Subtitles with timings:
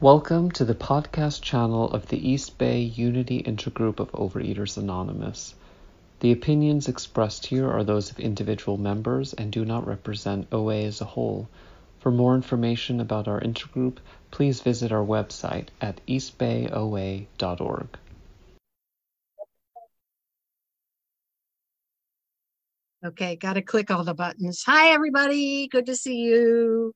[0.00, 5.54] Welcome to the podcast channel of the East Bay Unity Intergroup of Overeaters Anonymous.
[6.18, 11.00] The opinions expressed here are those of individual members and do not represent OA as
[11.00, 11.48] a whole.
[12.00, 13.98] For more information about our intergroup,
[14.32, 17.88] please visit our website at eastbayoa.org.
[23.06, 24.64] Okay, got to click all the buttons.
[24.66, 25.68] Hi, everybody.
[25.68, 26.94] Good to see you.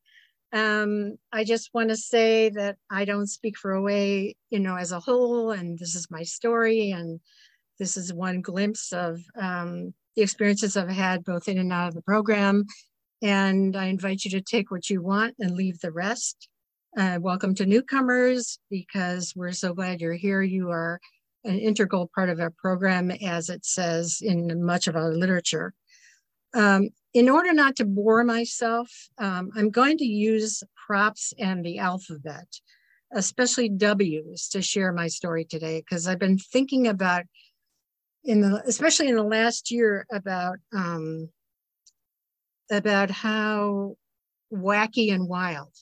[0.53, 4.93] Um, I just want to say that I don't speak for OA, you know, as
[4.93, 7.21] a whole, and this is my story, and
[7.79, 11.95] this is one glimpse of um, the experiences I've had both in and out of
[11.95, 12.65] the program.
[13.21, 16.49] And I invite you to take what you want and leave the rest.
[16.97, 20.43] Uh, welcome to newcomers because we're so glad you're here.
[20.43, 20.99] You are
[21.45, 25.75] an integral part of our program, as it says in much of our literature.
[26.55, 31.79] Um, in order not to bore myself, um, I'm going to use props and the
[31.79, 32.47] alphabet,
[33.13, 37.25] especially W's, to share my story today because I've been thinking about,
[38.25, 41.31] in the especially in the last year, about um,
[42.71, 43.97] about how
[44.53, 45.73] wacky and wild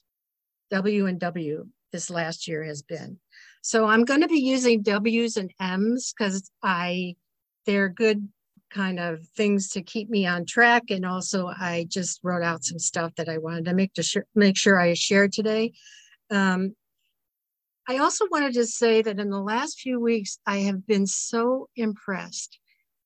[0.70, 3.19] W and W this last year has been.
[3.62, 7.17] So I'm going to be using W's and M's because I
[7.67, 8.28] they're good
[8.70, 10.84] kind of things to keep me on track.
[10.91, 14.19] And also, I just wrote out some stuff that I wanted to make to sh-
[14.34, 15.72] make sure I shared today.
[16.31, 16.75] Um,
[17.89, 21.69] I also wanted to say that in the last few weeks, I have been so
[21.77, 22.59] impressed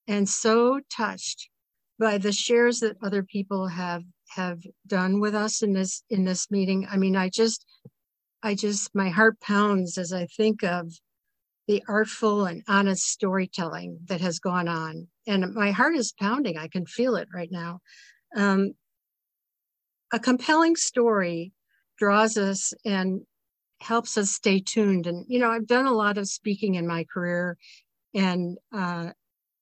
[0.08, 1.50] and so touched
[1.98, 6.50] by the shares that other people have have done with us in this in this
[6.50, 6.86] meeting.
[6.90, 7.66] I mean, I just
[8.42, 10.92] I just my heart pounds as I think of
[11.68, 15.08] the artful and honest storytelling that has gone on.
[15.30, 16.58] And my heart is pounding.
[16.58, 17.78] I can feel it right now.
[18.34, 18.72] Um,
[20.12, 21.52] a compelling story
[21.98, 23.20] draws us and
[23.80, 25.06] helps us stay tuned.
[25.06, 27.56] And, you know, I've done a lot of speaking in my career
[28.12, 29.10] and, uh,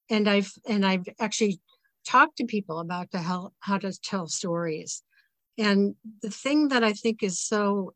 [0.09, 1.61] and I've, and I've actually
[2.07, 5.03] talked to people about the how, how to tell stories.
[5.59, 7.93] And the thing that I think is so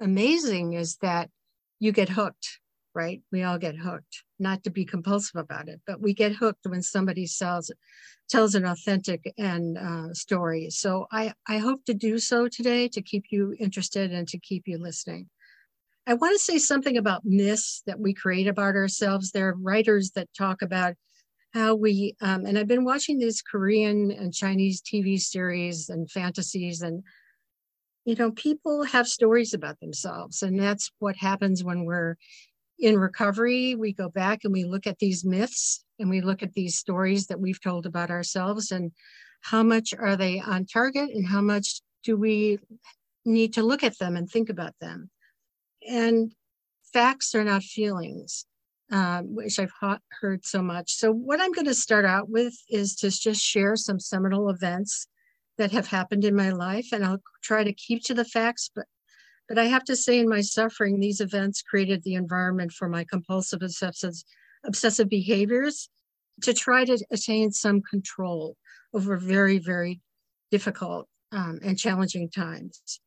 [0.00, 1.30] amazing is that
[1.78, 2.58] you get hooked
[2.94, 3.20] right?
[3.32, 6.82] We all get hooked, not to be compulsive about it, but we get hooked when
[6.82, 7.70] somebody sells,
[8.28, 10.70] tells an authentic and uh, story.
[10.70, 14.64] So I, I hope to do so today to keep you interested and to keep
[14.66, 15.28] you listening.
[16.06, 19.30] I want to say something about myths that we create about ourselves.
[19.30, 20.94] There are writers that talk about
[21.54, 26.82] how we, um, and I've been watching these Korean and Chinese TV series and fantasies,
[26.82, 27.02] and
[28.04, 32.16] you know, people have stories about themselves, and that's what happens when we're
[32.84, 36.52] in recovery, we go back and we look at these myths and we look at
[36.52, 38.92] these stories that we've told about ourselves and
[39.40, 42.58] how much are they on target and how much do we
[43.24, 45.08] need to look at them and think about them.
[45.88, 46.30] And
[46.92, 48.44] facts are not feelings,
[48.92, 49.72] um, which I've
[50.20, 50.92] heard so much.
[50.92, 55.06] So, what I'm going to start out with is to just share some seminal events
[55.56, 58.84] that have happened in my life, and I'll try to keep to the facts, but
[59.48, 63.04] but I have to say, in my suffering, these events created the environment for my
[63.04, 64.14] compulsive obsessive,
[64.64, 65.88] obsessive behaviors
[66.42, 68.56] to try to attain some control
[68.94, 70.00] over very, very
[70.50, 73.00] difficult um, and challenging times.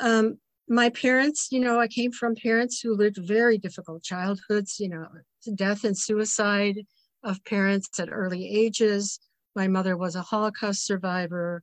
[0.00, 4.88] Um, my parents, you know, I came from parents who lived very difficult childhoods, you
[4.88, 5.06] know,
[5.54, 6.84] death and suicide
[7.22, 9.20] of parents at early ages.
[9.54, 11.62] My mother was a Holocaust survivor.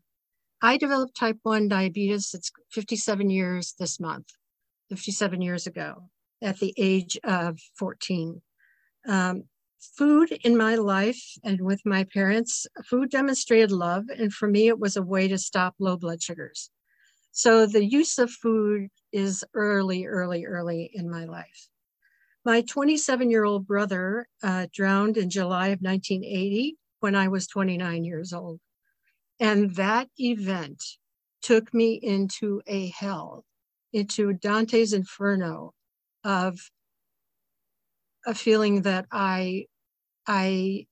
[0.63, 2.33] I developed type 1 diabetes.
[2.33, 4.27] It's 57 years this month,
[4.89, 6.09] 57 years ago,
[6.41, 8.41] at the age of 14.
[9.05, 9.43] Um,
[9.97, 14.05] food in my life and with my parents, food demonstrated love.
[14.07, 16.69] And for me, it was a way to stop low blood sugars.
[17.33, 21.67] So the use of food is early, early, early in my life.
[22.45, 28.05] My 27 year old brother uh, drowned in July of 1980 when I was 29
[28.05, 28.61] years old.
[29.43, 30.81] And that event
[31.41, 33.43] took me into a hell,
[33.91, 35.73] into Dante's inferno
[36.23, 36.57] of
[38.25, 39.65] a feeling that I,
[40.25, 40.85] I,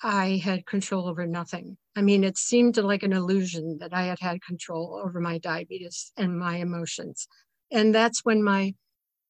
[0.00, 1.76] I had control over nothing.
[1.96, 6.12] I mean, it seemed like an illusion that I had had control over my diabetes
[6.16, 7.26] and my emotions.
[7.72, 8.76] And that's when my,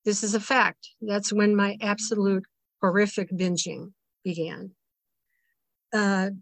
[0.05, 2.44] this is a fact, that's when my absolute
[2.82, 3.93] horrific binging
[4.23, 4.73] began.
[5.91, 6.32] Uh,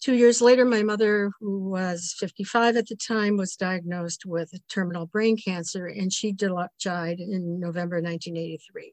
[0.00, 5.06] Two years later, my mother, who was 55 at the time, was diagnosed with terminal
[5.06, 8.92] brain cancer, and she died in November 1983.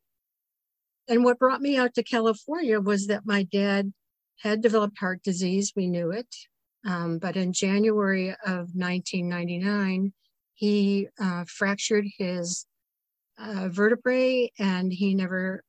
[1.07, 3.93] And what brought me out to California was that my dad
[4.41, 5.73] had developed heart disease.
[5.75, 6.27] We knew it.
[6.87, 10.13] Um, but in January of 1999,
[10.55, 12.65] he uh, fractured his
[13.37, 15.63] uh, vertebrae and he never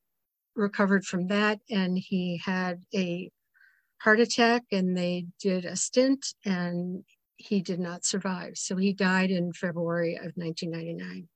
[0.54, 1.58] recovered from that.
[1.70, 3.30] And he had a
[3.98, 7.04] heart attack and they did a stint and
[7.36, 8.56] he did not survive.
[8.56, 11.28] So he died in February of 1999.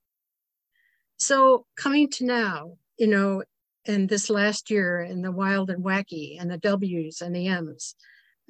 [1.19, 3.43] So coming to now, you know,
[3.87, 7.95] and this last year and the wild and wacky and the W's and the M's.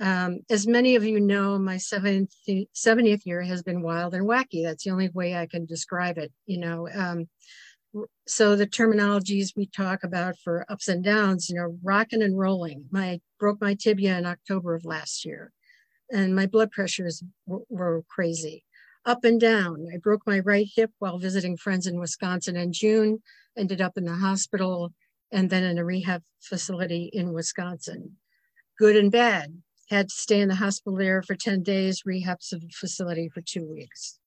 [0.00, 4.64] Um, as many of you know, my 70th, 70th year has been wild and wacky.
[4.64, 6.32] That's the only way I can describe it.
[6.46, 7.28] You know, um,
[8.26, 12.86] so the terminologies we talk about for ups and downs, you know, rocking and rolling.
[12.90, 15.52] My broke my tibia in October of last year,
[16.10, 18.64] and my blood pressures were, were crazy.
[19.06, 19.88] Up and down.
[19.92, 23.22] I broke my right hip while visiting friends in Wisconsin in June.
[23.56, 24.92] Ended up in the hospital
[25.32, 28.16] and then in a rehab facility in Wisconsin.
[28.78, 29.62] Good and bad.
[29.88, 32.38] Had to stay in the hospital there for 10 days, rehab
[32.72, 34.19] facility for two weeks.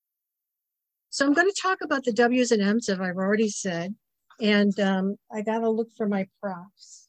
[1.13, 3.93] So I'm going to talk about the W's and M's, as I've already said.
[4.41, 7.07] And um, I got to look for my props.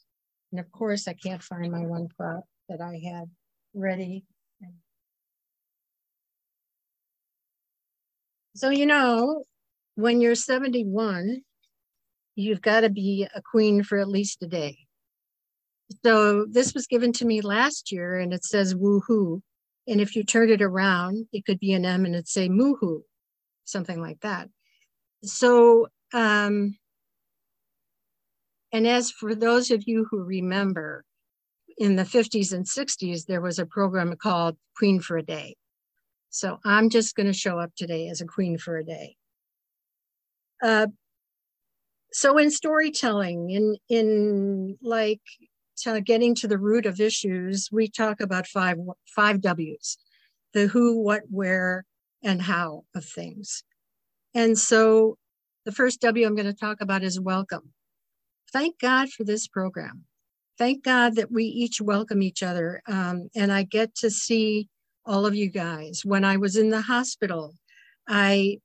[0.52, 3.30] And of course, I can't find my one prop that I had
[3.72, 4.26] ready.
[8.54, 9.44] So, you know,
[9.94, 11.40] when you're 71,
[12.36, 14.76] you've got to be a queen for at least a day.
[16.04, 19.40] So this was given to me last year and it says woohoo.
[19.88, 23.00] And if you turn it around, it could be an M and it'd say moohoo,
[23.64, 24.49] something like that.
[25.22, 26.76] So, um,
[28.72, 31.05] and as for those of you who remember,
[31.78, 35.56] in the 50s and 60s, there was a program called Queen for a Day.
[36.31, 39.16] So I'm just going to show up today as a queen for a day.
[40.62, 40.88] Uh,
[42.12, 45.20] so in storytelling in in like
[45.78, 48.76] to getting to the root of issues we talk about five
[49.14, 49.99] five w's
[50.52, 51.84] the who what where
[52.25, 53.62] and how of things.
[54.35, 55.17] And so
[55.65, 57.73] the first w i'm going to talk about is welcome.
[58.53, 60.05] Thank god for this program.
[60.59, 64.69] Thank god that we each welcome each other um, and i get to see
[65.06, 66.03] all of you guys.
[66.05, 67.55] When i was in the hospital
[68.09, 68.59] i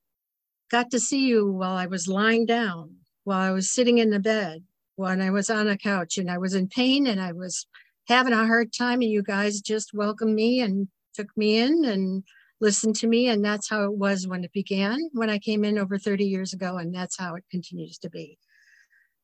[0.71, 4.19] got to see you while i was lying down while I was sitting in the
[4.19, 4.63] bed,
[4.95, 7.67] when I was on a couch and I was in pain and I was
[8.07, 12.23] having a hard time, and you guys just welcomed me and took me in and
[12.61, 13.29] listened to me.
[13.29, 16.53] And that's how it was when it began, when I came in over 30 years
[16.53, 16.77] ago.
[16.77, 18.37] And that's how it continues to be.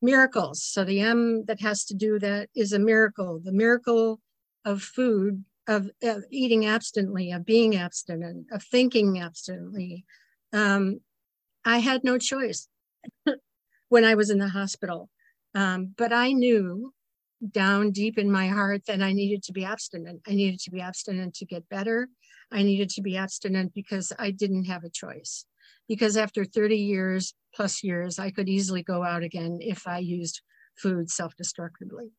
[0.01, 0.63] Miracles.
[0.63, 3.39] So the M that has to do that is a miracle.
[3.43, 4.19] The miracle
[4.63, 10.05] of food, of, of eating abstinently, of being abstinent, of thinking abstinently.
[10.53, 10.99] Um,
[11.63, 12.67] I had no choice.
[13.89, 15.09] when I was in the hospital.
[15.53, 16.93] Um, but I knew
[17.51, 20.21] down deep in my heart that I needed to be abstinent.
[20.27, 22.07] I needed to be abstinent to get better.
[22.51, 25.45] I needed to be abstinent because I didn't have a choice.
[25.87, 30.41] Because after 30 years plus years, I could easily go out again if I used
[30.77, 32.11] food self destructively.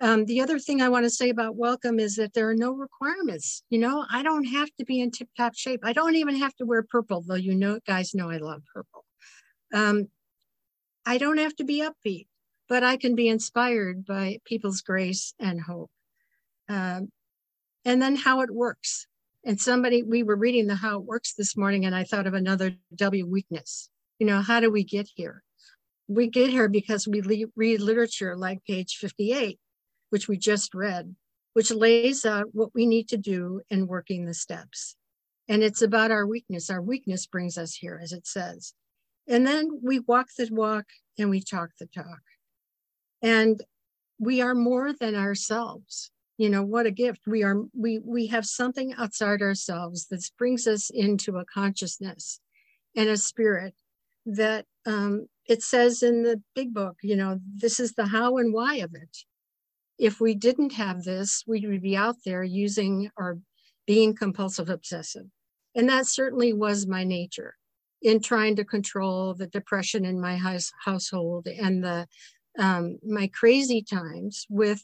[0.00, 2.72] Um, the other thing I want to say about welcome is that there are no
[2.72, 3.62] requirements.
[3.70, 5.80] You know, I don't have to be in tip top shape.
[5.84, 9.04] I don't even have to wear purple, though you know, guys know I love purple.
[9.72, 10.08] Um,
[11.06, 12.26] I don't have to be upbeat,
[12.68, 15.90] but I can be inspired by people's grace and hope.
[16.68, 17.10] Um,
[17.84, 19.06] and then how it works.
[19.44, 22.32] And somebody, we were reading the how it works this morning, and I thought of
[22.32, 23.90] another W weakness.
[24.18, 25.42] You know, how do we get here?
[26.08, 29.58] We get here because we le- read literature like page 58,
[30.10, 31.14] which we just read,
[31.52, 34.96] which lays out what we need to do in working the steps.
[35.46, 36.70] And it's about our weakness.
[36.70, 38.72] Our weakness brings us here, as it says.
[39.28, 40.86] And then we walk the walk
[41.18, 42.20] and we talk the talk.
[43.24, 43.62] And
[44.18, 46.10] we are more than ourselves.
[46.36, 47.22] You know, what a gift.
[47.26, 52.40] We are we we have something outside ourselves that brings us into a consciousness
[52.94, 53.74] and a spirit
[54.26, 58.52] that um, it says in the big book, you know, this is the how and
[58.52, 59.16] why of it.
[59.98, 63.38] If we didn't have this, we would be out there using or
[63.86, 65.26] being compulsive obsessive.
[65.74, 67.54] And that certainly was my nature
[68.02, 72.06] in trying to control the depression in my house, household and the
[72.58, 74.82] um, my crazy times with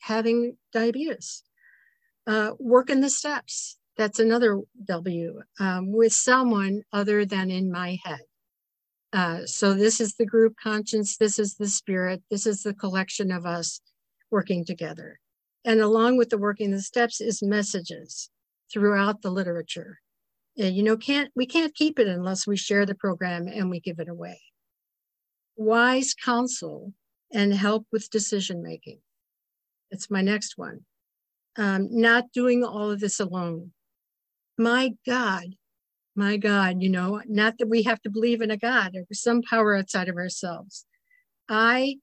[0.00, 1.42] having diabetes.
[2.26, 3.78] Uh, working the steps.
[3.96, 8.20] That's another W um, with someone other than in my head.
[9.12, 11.16] Uh, so this is the group conscience.
[11.16, 12.22] This is the spirit.
[12.30, 13.80] This is the collection of us
[14.30, 15.18] working together.
[15.64, 18.30] And along with the working the steps is messages
[18.72, 19.98] throughout the literature
[20.58, 23.80] And, you know can't we can't keep it unless we share the program and we
[23.80, 24.40] give it away
[25.56, 26.92] wise counsel
[27.32, 28.98] and help with decision making
[29.90, 30.80] it's my next one
[31.56, 33.72] um, not doing all of this alone
[34.58, 35.54] my god
[36.16, 39.42] my God, you know, not that we have to believe in a God or some
[39.42, 40.84] power outside of ourselves.
[41.48, 41.96] I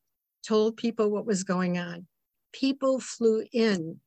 [0.46, 2.08] told people what was going on.
[2.54, 4.00] People flew in.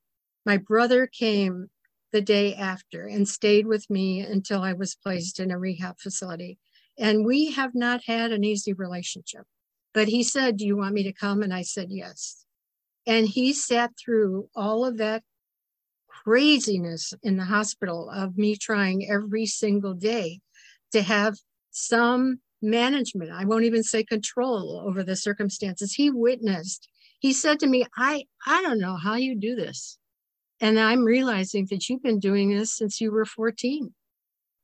[0.47, 1.69] My brother came
[2.13, 6.59] the day after and stayed with me until I was placed in a rehab facility.
[6.99, 9.45] And we have not had an easy relationship.
[9.93, 11.43] But he said, Do you want me to come?
[11.43, 12.45] And I said, Yes.
[13.07, 15.23] And he sat through all of that
[16.07, 20.41] craziness in the hospital of me trying every single day
[20.93, 21.37] to have
[21.71, 23.31] some management.
[23.31, 25.95] I won't even say control over the circumstances.
[25.95, 26.89] He witnessed.
[27.21, 29.99] He said to me, I, I don't know how you do this.
[30.61, 33.95] And I'm realizing that you've been doing this since you were 14.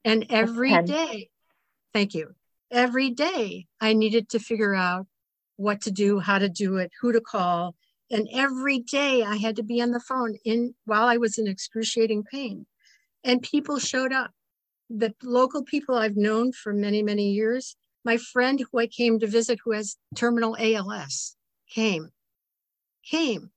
[0.05, 1.31] And every day,
[1.95, 2.35] thank you.
[2.71, 5.07] Every day I needed to figure out
[5.57, 7.75] what to do, how to do it, who to call.
[8.11, 11.49] And every day I had to be on the phone in while I was in
[11.49, 12.67] excruciating pain.
[13.25, 14.31] And people showed up.
[14.89, 19.27] The local people I've known for many, many years, my friend who I came to
[19.27, 21.35] visit who has terminal ALS
[21.69, 22.11] came,
[23.05, 23.51] came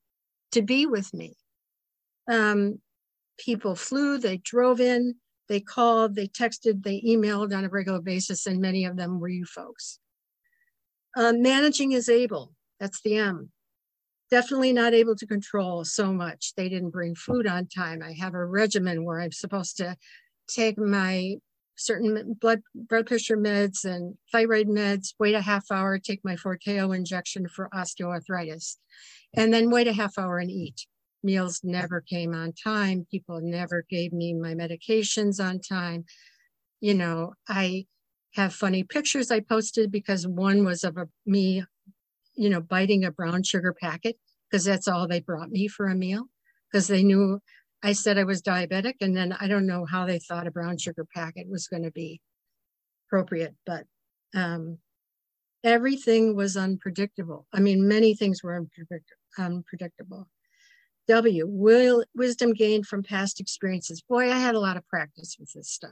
[0.53, 1.35] to be with me.
[2.27, 2.79] Um,
[3.37, 5.15] people flew, they drove in,
[5.47, 9.29] they called, they texted, they emailed on a regular basis, and many of them were
[9.29, 9.99] you folks.
[11.15, 13.49] Uh, managing is able, that's the M.
[14.29, 16.53] Definitely not able to control so much.
[16.55, 18.03] They didn't bring food on time.
[18.03, 19.97] I have a regimen where I'm supposed to
[20.47, 21.35] take my
[21.75, 26.95] certain blood blood pressure meds and thyroid meds, wait a half hour, take my Forteo
[26.95, 28.75] injection for osteoarthritis,
[29.33, 30.85] and then wait a half hour and eat.
[31.23, 33.07] Meals never came on time.
[33.09, 36.05] People never gave me my medications on time.
[36.81, 37.87] You know, I
[38.35, 41.63] have funny pictures I posted because one was of a, me,
[42.35, 44.17] you know, biting a brown sugar packet
[44.49, 46.25] because that's all they brought me for a meal
[46.71, 47.41] because they knew
[47.81, 50.77] I said I was diabetic, and then I don't know how they thought a brown
[50.77, 52.19] sugar packet was going to be
[53.07, 53.85] appropriate, but
[54.35, 54.79] um,
[55.63, 57.47] everything was unpredictable.
[57.53, 58.65] I mean, many things were
[59.37, 60.27] unpredictable.
[61.07, 64.01] W, will, wisdom gained from past experiences.
[64.01, 65.91] Boy, I had a lot of practice with this stuff.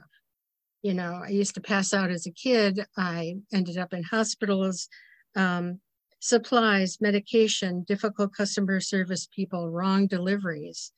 [0.82, 2.84] You know, I used to pass out as a kid.
[2.96, 4.88] I ended up in hospitals,
[5.34, 5.80] um,
[6.20, 10.92] supplies, medication, difficult customer service people, wrong deliveries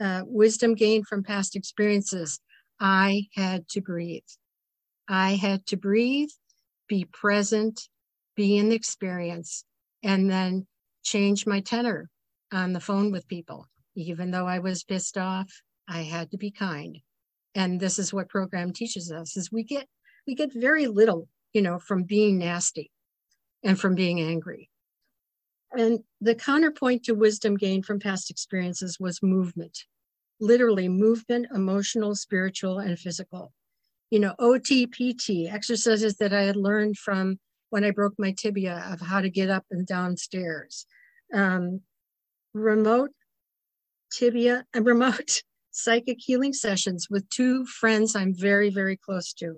[0.00, 2.40] uh, wisdom gained from past experiences,
[2.80, 4.24] I had to breathe.
[5.08, 6.30] I had to breathe,
[6.88, 7.88] be present,
[8.36, 9.64] be in the experience,
[10.02, 10.66] and then
[11.02, 12.10] change my tenor
[12.52, 13.66] on the phone with people.
[13.94, 15.50] Even though I was pissed off,
[15.88, 16.98] I had to be kind.
[17.54, 19.86] And this is what program teaches us is we get
[20.26, 22.90] we get very little, you know, from being nasty
[23.62, 24.70] and from being angry.
[25.72, 29.84] And the counterpoint to wisdom gained from past experiences was movement,
[30.40, 33.52] literally movement, emotional, spiritual, and physical.
[34.10, 37.38] You know, OTPT, exercises that I had learned from
[37.70, 40.86] when I broke my tibia of how to get up and downstairs.
[41.32, 41.80] Um,
[42.52, 43.10] remote
[44.12, 45.42] tibia and remote
[45.74, 49.56] psychic healing sessions with two friends I'm very, very close to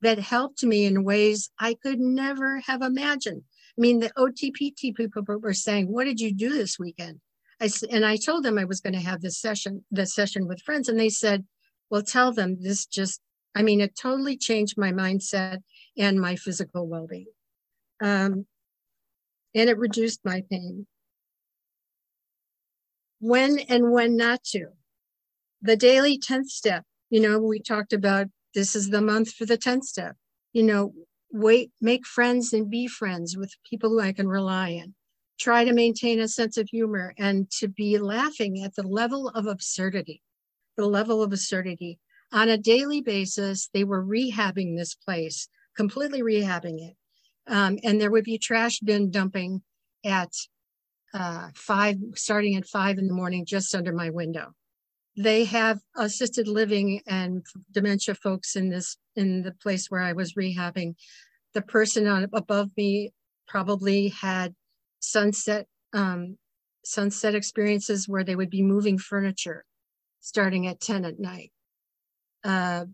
[0.00, 3.42] that helped me in ways I could never have imagined.
[3.76, 7.20] I mean, the OTPT people were saying, What did you do this weekend?
[7.60, 10.62] I, and I told them I was going to have this session, this session with
[10.62, 10.88] friends.
[10.88, 11.44] And they said,
[11.90, 13.20] Well, tell them this just,
[13.54, 15.58] I mean, it totally changed my mindset
[15.98, 17.26] and my physical well being.
[18.00, 18.46] Um,
[19.54, 20.86] and it reduced my pain.
[23.18, 24.68] When and when not to.
[25.64, 29.56] The daily 10th step, you know, we talked about this is the month for the
[29.56, 30.16] 10th step.
[30.52, 30.92] You know,
[31.30, 34.94] wait, make friends and be friends with people who I can rely on.
[35.38, 39.46] Try to maintain a sense of humor and to be laughing at the level of
[39.46, 40.20] absurdity,
[40.76, 42.00] the level of absurdity.
[42.32, 46.96] On a daily basis, they were rehabbing this place, completely rehabbing it.
[47.46, 49.62] Um, and there would be trash bin dumping
[50.04, 50.32] at
[51.14, 54.54] uh, five, starting at five in the morning, just under my window
[55.16, 60.34] they have assisted living and dementia folks in this in the place where I was
[60.34, 60.94] rehabbing.
[61.54, 63.12] The person on above me
[63.46, 64.54] probably had
[65.00, 66.38] sunset um,
[66.84, 69.64] sunset experiences where they would be moving furniture
[70.22, 71.52] starting at 10 at night.
[72.44, 72.86] Uh,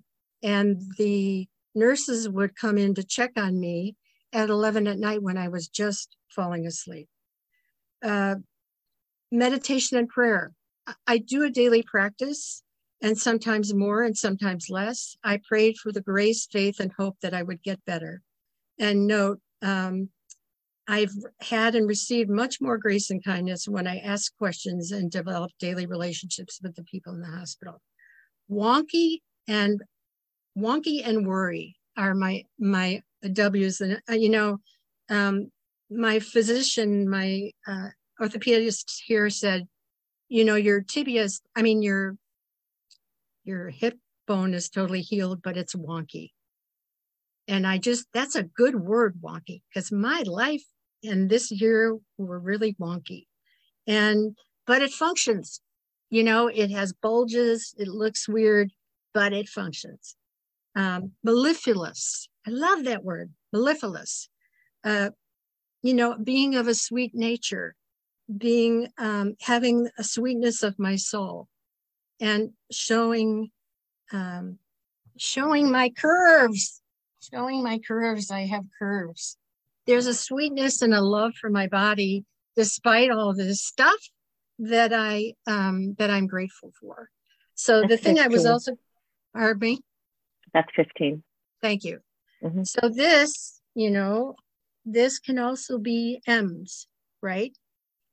[0.43, 3.95] and the nurses would come in to check on me
[4.33, 7.09] at 11 at night when I was just falling asleep.
[8.03, 8.37] Uh,
[9.31, 10.53] meditation and prayer.
[11.07, 12.63] I do a daily practice
[13.01, 15.17] and sometimes more and sometimes less.
[15.23, 18.23] I prayed for the grace, faith, and hope that I would get better.
[18.79, 20.11] And note, um,
[20.89, 25.51] I've had and received much more grace and kindness when I ask questions and develop
[25.61, 27.83] daily relationships with the people in the hospital.
[28.51, 29.83] Wonky and
[30.57, 33.03] wonky and worry are my my
[33.33, 34.59] W's, and uh, you know,
[35.11, 35.51] um,
[35.91, 37.89] my physician, my uh,
[38.21, 39.67] orthopedist here said,
[40.29, 42.17] you know, your tibias, I mean, your
[43.45, 46.33] your hip bone is totally healed, but it's wonky.
[47.49, 50.63] And I just, that's a good word, wonky, because my life
[51.03, 53.25] and this year were really wonky.
[53.87, 55.63] And, but it functions.
[56.11, 58.71] You know, it has bulges, it looks weird,
[59.15, 60.15] but it functions.
[60.77, 64.29] Um, mellifluous, I love that word, mellifluous.
[64.85, 65.11] Uh,
[65.83, 67.75] you know, being of a sweet nature,
[68.35, 71.49] being, um, having a sweetness of my soul
[72.21, 73.51] and showing,
[74.13, 74.59] um,
[75.17, 76.83] showing my curves,
[77.21, 78.31] showing my curves.
[78.31, 79.37] I have curves.
[79.87, 82.25] There's a sweetness and a love for my body,
[82.57, 83.99] despite all this stuff
[84.59, 87.09] that I um, that I'm grateful for.
[87.55, 88.25] So That's the thing 15.
[88.25, 88.77] I was also,
[89.35, 89.81] pardon me.
[90.53, 91.23] That's 15.
[91.61, 92.01] Thank you.
[92.43, 92.63] Mm-hmm.
[92.65, 94.37] So this, you know,
[94.85, 96.87] this can also be M's,
[97.21, 97.53] right?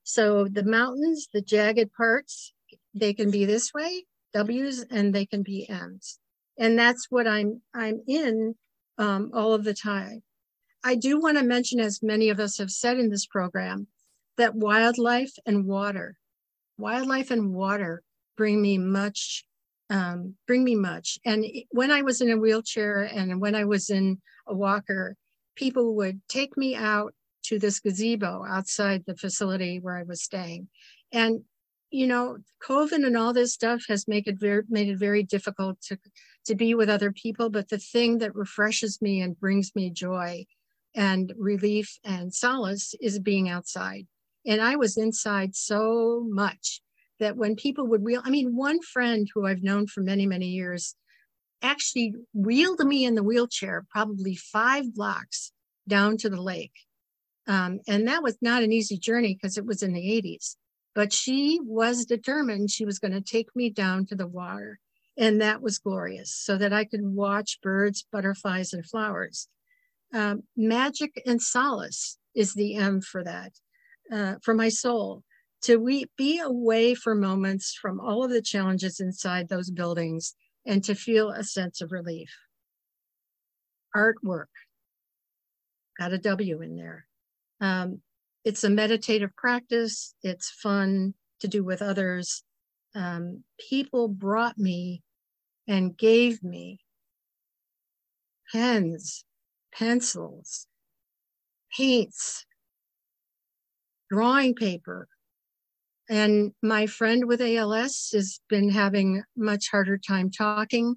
[0.06, 2.54] So the mountains, the jagged parts,
[2.94, 6.20] they can be this way, W's, and they can be M's.
[6.60, 8.56] And that's what I'm I'm in
[9.00, 10.22] um, all of the time.
[10.84, 13.88] I do want to mention, as many of us have said in this program,
[14.38, 16.18] that wildlife and water,
[16.78, 18.04] wildlife and water
[18.38, 19.44] bring me much,
[19.90, 21.18] um, bring me much.
[21.26, 25.16] And when I was in a wheelchair and when I was in a walker,
[25.56, 27.16] people would take me out
[27.48, 30.68] to this gazebo outside the facility where I was staying.
[31.12, 31.44] And
[31.92, 35.82] you know, COVID and all this stuff has made it very made it very difficult
[35.84, 35.98] to
[36.46, 37.50] to be with other people.
[37.50, 40.46] But the thing that refreshes me and brings me joy
[40.96, 44.08] and relief and solace is being outside.
[44.46, 46.82] And I was inside so much
[47.20, 50.48] that when people would wheel, I mean, one friend who I've known for many, many
[50.48, 50.96] years
[51.62, 55.52] actually wheeled me in the wheelchair probably five blocks
[55.88, 56.74] down to the lake.
[57.48, 60.56] Um, and that was not an easy journey because it was in the 80s.
[60.94, 64.80] But she was determined she was going to take me down to the water.
[65.18, 69.48] And that was glorious so that I could watch birds, butterflies, and flowers.
[70.14, 73.52] Um, magic and solace is the M for that,
[74.12, 75.24] uh, for my soul.
[75.64, 80.84] To we, be away for moments from all of the challenges inside those buildings and
[80.84, 82.30] to feel a sense of relief.
[83.96, 84.52] Artwork,
[85.98, 87.08] got a W in there.
[87.62, 88.02] Um,
[88.44, 90.14] it's a meditative practice.
[90.24, 92.44] It's fun to do with others.
[92.94, 95.02] Um, people brought me
[95.68, 96.80] and gave me
[98.52, 99.26] pens,
[99.74, 100.68] pencils,
[101.76, 102.46] paints,
[104.10, 105.08] drawing paper.
[106.08, 110.96] And my friend with ALS has been having much harder time talking,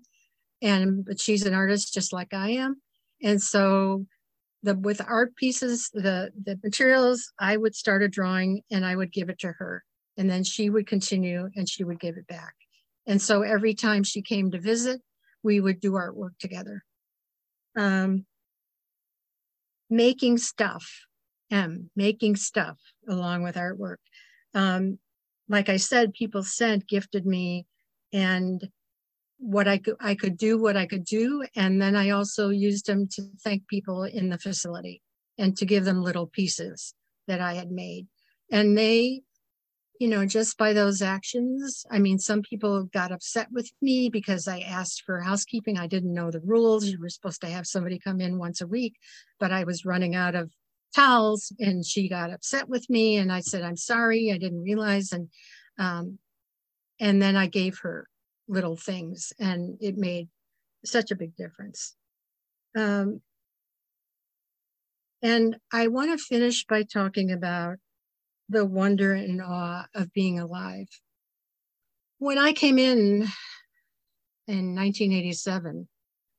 [0.60, 2.82] and but she's an artist just like I am.
[3.22, 4.06] And so
[4.62, 9.12] the with art pieces, the the materials, I would start a drawing and I would
[9.12, 9.84] give it to her,
[10.16, 12.54] and then she would continue and she would give it back.
[13.06, 15.00] And so every time she came to visit,
[15.42, 16.84] we would do artwork together.
[17.76, 18.26] Um,
[19.88, 21.06] making stuff,
[21.50, 23.96] M, making stuff along with artwork.
[24.54, 24.98] Um,
[25.48, 27.66] like I said, people sent, gifted me,
[28.12, 28.68] and
[29.38, 32.86] what I could I could do what I could do, and then I also used
[32.86, 35.02] them to thank people in the facility
[35.38, 36.94] and to give them little pieces
[37.28, 38.06] that I had made.
[38.50, 39.22] And they,
[40.00, 44.48] you know, just by those actions, I mean, some people got upset with me because
[44.48, 45.78] I asked for housekeeping.
[45.78, 46.86] I didn't know the rules.
[46.86, 48.94] You were supposed to have somebody come in once a week,
[49.38, 50.50] but I was running out of
[50.94, 55.12] towels and she got upset with me and I said, I'm sorry, I didn't realize.
[55.12, 55.28] And
[55.78, 56.18] um,
[56.98, 58.08] and then I gave her
[58.48, 60.28] little things and it made
[60.84, 61.94] such a big difference.
[62.76, 63.20] Um,
[65.22, 67.76] and I want to finish by talking about
[68.48, 70.88] the wonder and awe of being alive.
[72.18, 73.26] When I came in
[74.46, 75.88] in 1987,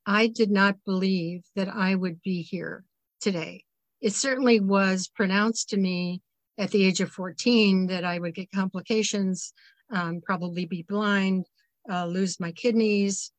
[0.05, 2.83] I did not believe that I would be here
[3.21, 3.65] today.
[4.01, 6.21] It certainly was pronounced to me
[6.57, 9.53] at the age of 14 that I would get complications,
[9.91, 11.45] um, probably be blind,
[11.89, 13.31] uh, lose my kidneys.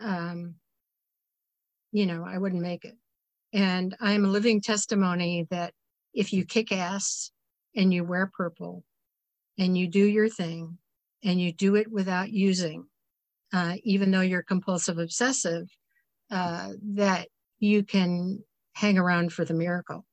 [0.00, 0.56] Um,
[1.92, 2.96] you know, I wouldn't make it.
[3.52, 5.74] And I'm a living testimony that
[6.14, 7.30] if you kick ass
[7.74, 8.84] and you wear purple
[9.58, 10.78] and you do your thing
[11.24, 12.86] and you do it without using,
[13.52, 15.68] uh, even though you're compulsive obsessive,
[16.30, 20.06] uh, that you can hang around for the miracle.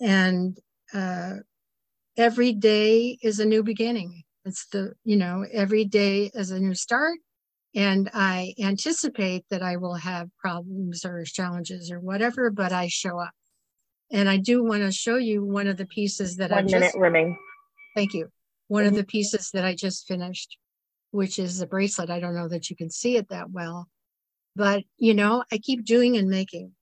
[0.00, 0.58] And
[0.92, 1.34] uh,
[2.16, 4.23] every day is a new beginning.
[4.44, 7.18] It's the, you know, every day is a new start
[7.74, 13.18] And I anticipate that I will have problems or challenges or whatever, but I show
[13.18, 13.32] up.
[14.12, 16.80] And I do want to show you one of the pieces that One I minute
[16.82, 17.36] just, rimming.
[17.96, 18.28] thank you.
[18.68, 18.98] One of mm-hmm.
[18.98, 20.56] the pieces that I just finished,
[21.10, 22.10] which is a bracelet.
[22.10, 23.88] I don't know that you can see it that well,
[24.54, 26.72] but you know, I keep doing and making.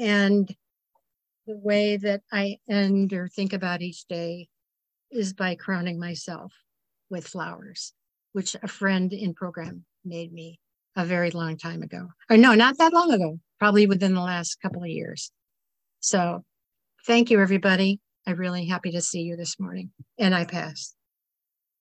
[0.00, 0.48] And
[1.46, 4.48] the way that I end or think about each day
[5.10, 6.52] is by crowning myself
[7.10, 7.92] with flowers,
[8.32, 10.58] which a friend in program made me
[10.96, 12.08] a very long time ago.
[12.30, 15.30] Or no, not that long ago, probably within the last couple of years.
[16.00, 16.44] So
[17.06, 18.00] thank you, everybody.
[18.26, 19.90] I'm really happy to see you this morning.
[20.18, 20.94] And I pass.